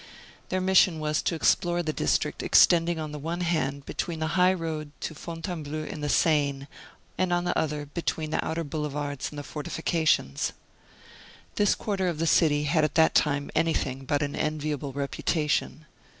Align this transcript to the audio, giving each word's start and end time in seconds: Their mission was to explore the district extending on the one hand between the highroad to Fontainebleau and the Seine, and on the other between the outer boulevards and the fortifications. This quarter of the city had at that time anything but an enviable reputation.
Their 0.49 0.61
mission 0.61 0.99
was 0.99 1.21
to 1.21 1.35
explore 1.35 1.83
the 1.83 1.93
district 1.93 2.41
extending 2.41 2.97
on 2.97 3.11
the 3.11 3.19
one 3.19 3.41
hand 3.41 3.85
between 3.85 4.17
the 4.17 4.29
highroad 4.33 4.89
to 5.01 5.13
Fontainebleau 5.13 5.83
and 5.83 6.03
the 6.03 6.09
Seine, 6.09 6.65
and 7.19 7.31
on 7.31 7.43
the 7.43 7.55
other 7.55 7.85
between 7.85 8.31
the 8.31 8.43
outer 8.43 8.63
boulevards 8.63 9.29
and 9.29 9.37
the 9.37 9.43
fortifications. 9.43 10.53
This 11.53 11.75
quarter 11.75 12.07
of 12.07 12.17
the 12.17 12.25
city 12.25 12.63
had 12.63 12.83
at 12.83 12.95
that 12.95 13.13
time 13.13 13.51
anything 13.53 14.03
but 14.05 14.23
an 14.23 14.35
enviable 14.35 14.91
reputation. 14.91 15.85